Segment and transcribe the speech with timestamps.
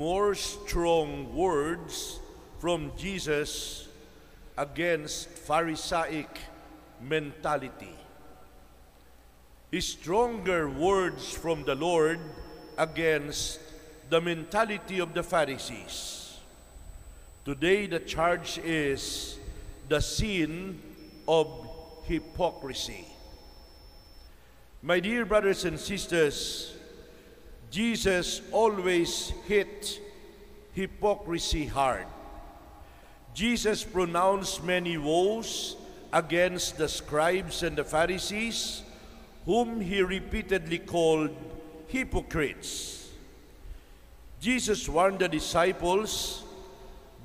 [0.00, 2.20] more strong words
[2.58, 3.86] from Jesus
[4.56, 6.40] against Pharisaic
[7.02, 7.92] mentality.
[9.78, 12.18] Stronger words from the Lord
[12.78, 13.60] against
[14.08, 16.38] the mentality of the Pharisees.
[17.44, 19.36] Today, the charge is
[19.90, 20.80] the sin
[21.28, 21.68] of
[22.04, 23.04] hypocrisy.
[24.80, 26.72] My dear brothers and sisters,
[27.70, 30.00] Jesus always hit
[30.72, 32.06] hypocrisy hard.
[33.32, 35.76] Jesus pronounced many woes
[36.12, 38.82] against the scribes and the Pharisees,
[39.46, 41.30] whom he repeatedly called
[41.86, 43.08] hypocrites.
[44.40, 46.42] Jesus warned the disciples,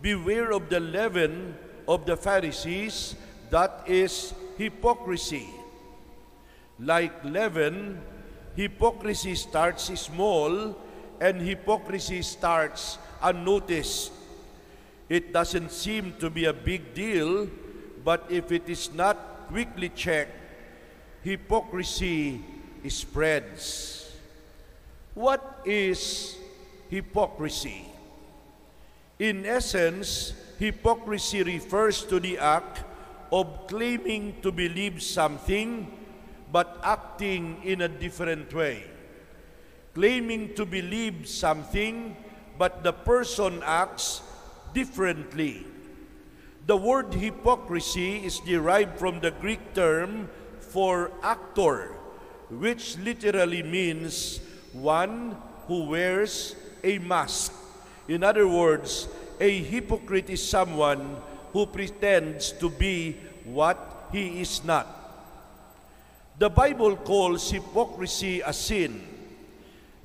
[0.02, 1.56] Beware of the leaven
[1.88, 3.16] of the Pharisees,
[3.50, 5.48] that is hypocrisy.
[6.78, 8.02] Like leaven,
[8.56, 10.76] hypocrisy starts small
[11.20, 14.12] and hypocrisy starts unnoticed.
[15.08, 17.48] It doesn't seem to be a big deal,
[18.04, 20.34] but if it is not quickly checked,
[21.24, 22.42] hypocrisy
[22.88, 24.12] spreads.
[25.14, 26.36] What is
[26.90, 27.86] hypocrisy?
[29.20, 32.84] In essence, hypocrisy refers to the act
[33.32, 35.88] of claiming to believe something
[36.52, 38.84] but acting in a different way.
[39.94, 42.16] Claiming to believe something
[42.58, 44.22] but the person acts
[44.74, 45.66] differently.
[46.68, 50.30] The word hypocrisy is derived from the Greek term
[50.60, 51.94] for actor,
[52.50, 54.40] which literally means
[54.74, 57.54] one who wears a mask.
[58.08, 59.08] In other words,
[59.40, 61.18] a hypocrite is someone
[61.54, 65.05] who pretends to be what he is not.
[66.38, 69.00] The Bible calls hypocrisy a sin.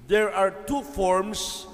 [0.07, 1.67] There are two forms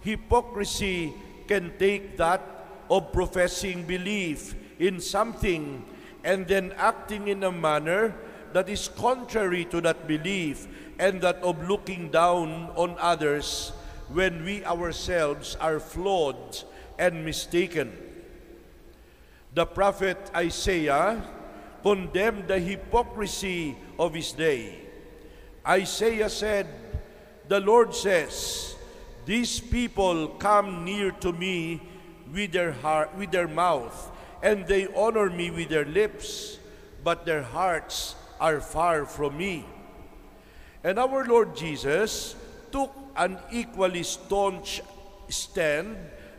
[0.00, 1.14] hypocrisy
[1.48, 2.44] can take that
[2.90, 5.84] of professing belief in something
[6.22, 8.14] and then acting in a manner
[8.52, 10.68] that is contrary to that belief
[10.98, 13.72] and that of looking down on others
[14.12, 16.60] when we ourselves are flawed
[16.98, 17.96] and mistaken.
[19.54, 21.24] The prophet Isaiah
[21.82, 24.78] condemned the hypocrisy of his day.
[25.66, 26.66] Isaiah said,
[27.48, 28.74] The Lord says,
[29.26, 31.82] These people come near to me
[32.32, 34.10] with their heart, with their mouth,
[34.42, 36.58] and they honor me with their lips,
[37.04, 39.64] but their hearts are far from me.
[40.84, 42.36] And our Lord Jesus
[42.70, 44.80] took an equally staunch
[45.28, 45.96] stand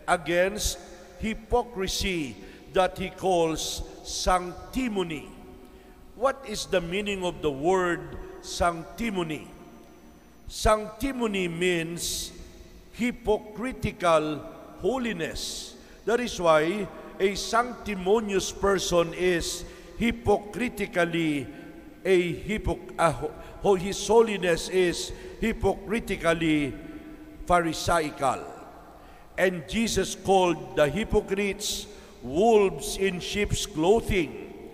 [0.07, 0.79] against
[1.19, 2.35] hypocrisy
[2.73, 5.29] that he calls sanctimony.
[6.15, 9.47] What is the meaning of the word sanctimony?
[10.47, 12.31] Sanctimony means
[12.93, 14.39] hypocritical
[14.81, 15.75] holiness.
[16.05, 16.87] That is why
[17.19, 19.63] a sanctimonious person is
[19.97, 21.47] hypocritically
[22.05, 26.73] a hypoc uh, his holiness is hypocritically
[27.45, 28.43] pharisaical.
[29.37, 31.87] And Jesus called the hypocrites
[32.21, 34.71] wolves in sheep's clothing.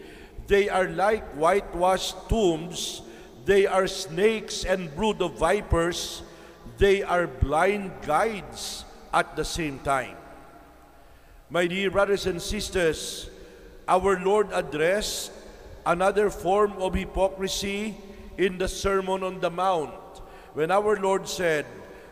[0.48, 3.02] They are like whitewashed tombs.
[3.46, 6.22] They are snakes and brood of vipers.
[6.78, 10.18] They are blind guides at the same time.
[11.50, 13.30] My dear brothers and sisters,
[13.88, 15.32] our Lord addressed
[15.86, 17.96] another form of hypocrisy
[18.38, 19.94] in the Sermon on the Mount
[20.54, 21.66] when our Lord said,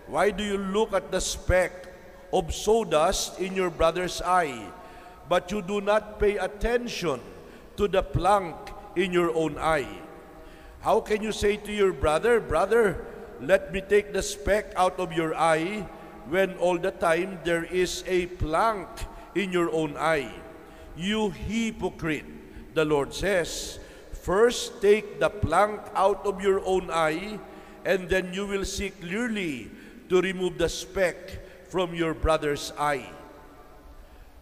[0.07, 1.88] Why do you look at the speck
[2.31, 4.69] of sawdust in your brother's eye?
[5.33, 7.17] But you do not pay attention
[7.73, 8.53] to the plank
[8.95, 9.89] in your own eye.
[10.85, 13.01] How can you say to your brother, Brother,
[13.41, 15.89] let me take the speck out of your eye,
[16.29, 18.85] when all the time there is a plank
[19.33, 20.29] in your own eye?
[20.95, 22.29] You hypocrite,
[22.77, 23.79] the Lord says.
[24.13, 27.41] First take the plank out of your own eye,
[27.89, 29.71] and then you will see clearly
[30.13, 31.41] to remove the speck
[31.74, 33.09] from your brother's eye.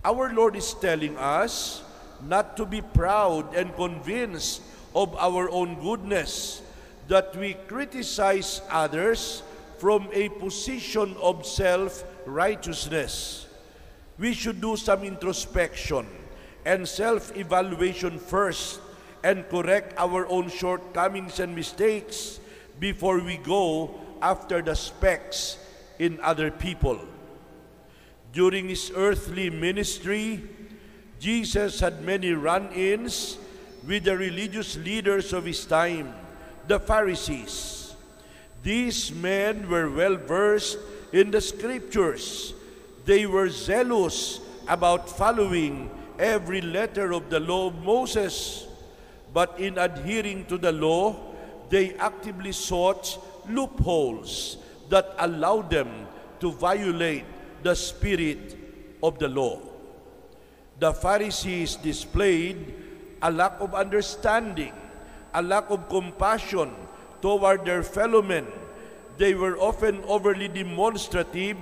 [0.04, 1.84] Our Lord is telling us
[2.28, 4.62] not to be proud and convinced
[4.96, 6.62] of our own goodness,
[7.08, 9.44] that we criticize others
[9.78, 13.48] from a position of self-righteousness.
[14.18, 16.08] We should do some introspection
[16.66, 18.82] and self-evaluation first
[19.24, 22.40] and correct our own shortcomings and mistakes
[22.80, 25.58] before we go after the specks
[26.00, 27.00] in other people.
[28.34, 30.44] During his earthly ministry,
[31.20, 33.38] Jesus had many run-ins
[33.86, 36.14] with the religious leaders of his time,
[36.68, 37.94] the Pharisees.
[38.64, 40.78] These men were well versed
[41.12, 42.54] in the scriptures.
[43.06, 48.68] They were zealous about following every letter of the law of Moses.
[49.34, 51.34] But in adhering to the law,
[51.70, 53.18] they actively sought
[53.50, 54.58] loopholes
[54.90, 56.08] that allowed them
[56.40, 57.26] to violate
[57.64, 58.58] the spirit
[59.04, 59.60] of the law.
[60.80, 62.74] The Pharisees displayed
[63.22, 64.74] a lack of understanding,
[65.34, 66.74] a lack of compassion
[67.22, 68.48] toward their fellow men.
[69.18, 71.58] They were often overly demonstrative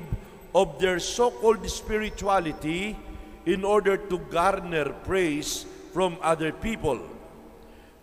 [0.56, 2.98] of their so-called spirituality
[3.46, 7.02] in order to garner praise from other people.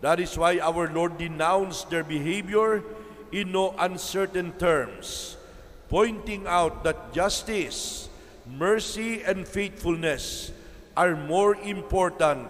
[0.01, 2.83] That is why our Lord denounced their behavior
[3.31, 5.36] in no uncertain terms,
[5.89, 8.09] pointing out that justice,
[8.45, 10.51] mercy, and faithfulness
[10.95, 12.47] are more important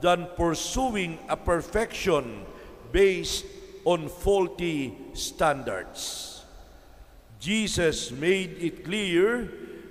[0.00, 2.44] than pursuing a perfection
[2.92, 3.44] based
[3.84, 6.44] on faulty standards.
[7.38, 9.48] Jesus made it clear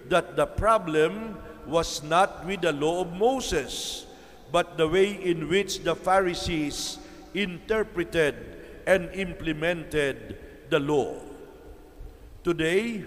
[0.09, 4.05] that the problem was not with the law of Moses,
[4.51, 6.97] but the way in which the Pharisees
[7.33, 8.35] interpreted
[8.85, 10.37] and implemented
[10.69, 11.17] the law.
[12.45, 13.01] Today,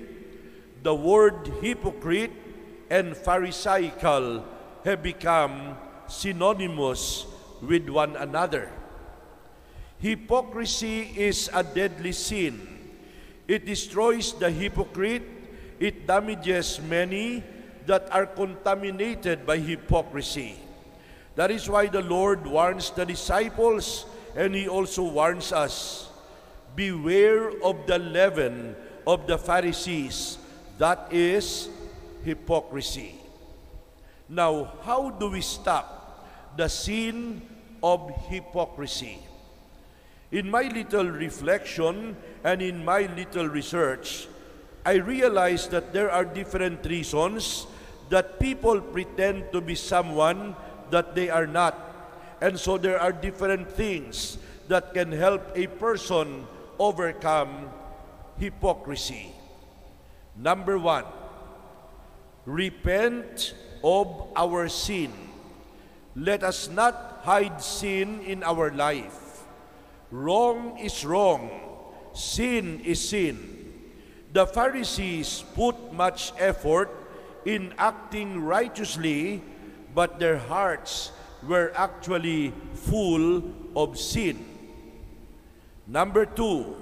[0.83, 2.35] the word hypocrite
[2.91, 4.43] and pharisaical
[4.83, 5.79] have become
[6.11, 7.23] synonymous
[7.63, 8.67] with one another.
[10.03, 12.67] Hypocrisy is a deadly sin.
[13.47, 15.23] It destroys the hypocrite,
[15.79, 17.45] it damages many
[17.87, 20.59] that are contaminated by hypocrisy.
[21.39, 24.03] That is why the Lord warns the disciples
[24.35, 26.11] and He also warns us
[26.75, 28.75] Beware of the leaven
[29.09, 30.37] of the Pharisees,
[30.77, 31.71] that is
[32.29, 33.17] hypocrisy.
[34.29, 36.29] Now, how do we stop
[36.61, 37.41] the sin
[37.83, 39.17] of hypocrisy?
[40.31, 44.29] In my little reflection and in my little research,
[44.85, 47.67] I realized that there are different reasons
[48.11, 50.55] that people pretend to be someone
[50.91, 51.81] that they are not.
[52.43, 54.37] And so there are different things
[54.69, 56.47] that can help a person
[56.79, 57.73] overcome
[58.39, 59.33] hypocrisy.
[60.37, 61.05] Number one,
[62.47, 65.13] repent of our sin.
[66.15, 69.45] Let us not hide sin in our life.
[70.11, 71.51] Wrong is wrong.
[72.15, 73.39] Sin is sin.
[74.33, 76.91] The Pharisees put much effort
[77.45, 79.43] in acting righteously,
[79.95, 81.13] but their hearts
[81.47, 83.43] were actually full
[83.77, 84.45] of sin.
[85.87, 86.77] Number two,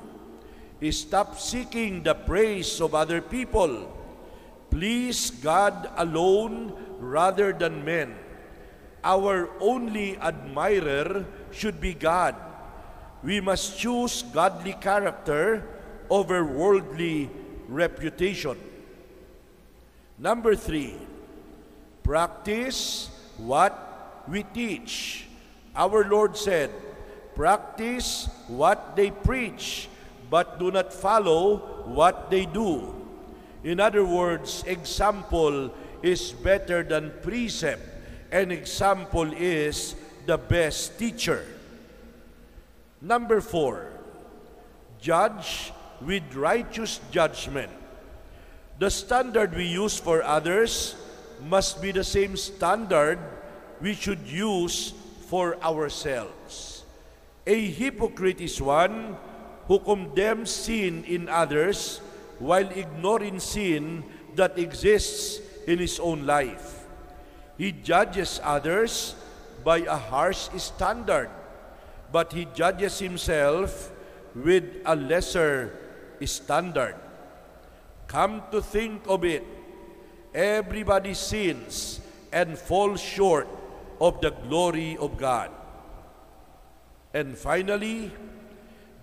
[0.90, 3.93] stop seeking the praise of other people.
[4.70, 8.14] Please God alone rather than men.
[9.02, 12.34] Our only admirer should be God
[13.26, 15.67] we must choose godly character
[16.08, 17.29] over worldly
[17.67, 18.56] reputation.
[20.17, 20.94] Number three,
[22.05, 23.75] practice what
[24.29, 25.26] we teach.
[25.75, 26.70] Our Lord said,
[27.34, 29.88] practice what they preach,
[30.31, 31.56] but do not follow
[31.87, 32.94] what they do.
[33.64, 37.82] In other words, example is better than precept,
[38.31, 39.94] and example is
[40.26, 41.44] the best teacher.
[43.00, 43.90] Number four,
[45.00, 47.70] judge with righteous judgment.
[48.79, 50.94] The standard we use for others
[51.43, 53.19] must be the same standard
[53.81, 54.93] we should use
[55.29, 56.84] for ourselves.
[57.46, 59.17] A hypocrite is one
[59.67, 61.99] who condemns sin in others
[62.39, 64.05] while ignoring sin
[64.35, 66.87] that exists in his own life.
[67.58, 69.17] He judges others
[69.65, 71.31] by a harsh standard
[72.13, 73.91] but he judges himself
[74.35, 75.73] with a lesser
[76.25, 76.94] standard.
[78.06, 79.44] Come to think of it,
[80.35, 82.01] everybody sins
[82.32, 83.49] and falls short
[84.01, 85.51] of the glory of God.
[87.13, 88.13] And finally,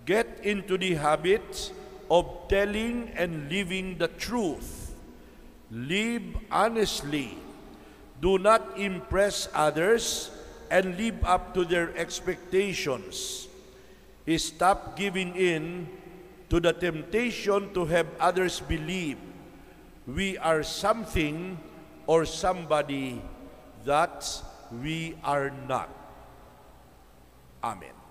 [0.04, 1.72] get into the habit
[2.10, 4.94] of telling and living the truth.
[5.70, 7.38] Live honestly.
[8.20, 10.30] Do not impress others
[10.70, 13.48] and live up to their expectations.
[14.36, 15.88] Stop giving in
[16.48, 19.18] to the temptation to have others believe
[20.06, 21.58] we are something
[22.06, 23.20] or somebody
[23.84, 24.24] that
[24.82, 25.88] we are not.
[27.62, 28.03] Amen.